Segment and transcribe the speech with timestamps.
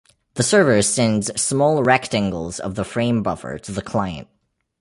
[0.33, 4.27] The server sends small rectangles of the framebuffer to the client.